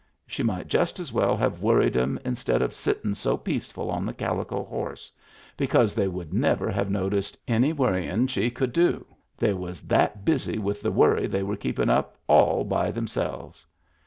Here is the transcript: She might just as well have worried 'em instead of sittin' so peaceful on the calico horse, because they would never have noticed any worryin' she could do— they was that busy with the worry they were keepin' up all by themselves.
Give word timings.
She 0.25 0.41
might 0.41 0.67
just 0.67 0.99
as 0.99 1.13
well 1.13 1.37
have 1.37 1.61
worried 1.61 1.95
'em 1.95 2.19
instead 2.25 2.63
of 2.63 2.73
sittin' 2.73 3.13
so 3.13 3.37
peaceful 3.37 3.91
on 3.91 4.03
the 4.03 4.15
calico 4.15 4.63
horse, 4.63 5.11
because 5.55 5.93
they 5.93 6.07
would 6.07 6.33
never 6.33 6.71
have 6.71 6.89
noticed 6.89 7.37
any 7.47 7.71
worryin' 7.71 8.25
she 8.25 8.49
could 8.49 8.73
do— 8.73 9.05
they 9.37 9.53
was 9.53 9.81
that 9.81 10.25
busy 10.25 10.57
with 10.57 10.81
the 10.81 10.91
worry 10.91 11.27
they 11.27 11.43
were 11.43 11.55
keepin' 11.55 11.91
up 11.91 12.17
all 12.27 12.63
by 12.63 12.89
themselves. 12.89 13.63